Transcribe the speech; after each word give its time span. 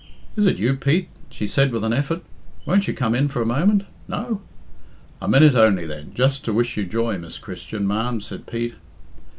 "Is 0.35 0.47
it 0.47 0.57
you, 0.57 0.73
Pete?" 0.75 1.09
she 1.29 1.45
said 1.45 1.71
with 1.71 1.83
an 1.83 1.93
effort. 1.93 2.23
"Won't 2.65 2.87
you 2.87 2.93
come 2.95 3.13
in 3.13 3.27
for 3.27 3.39
a 3.39 3.45
moment? 3.45 3.83
No?" 4.07 4.41
"A 5.21 5.27
minute 5.27 5.53
only, 5.53 5.85
then 5.85 6.11
just 6.15 6.43
to 6.45 6.53
wish 6.53 6.75
you 6.75 6.85
joy, 6.85 7.19
Miss 7.19 7.37
Christian, 7.37 7.85
ma'am," 7.85 8.19
said 8.19 8.47
Pete. 8.47 8.73